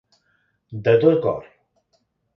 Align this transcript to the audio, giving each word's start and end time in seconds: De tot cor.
De 0.87 0.95
tot 1.05 1.21
cor. 1.27 1.47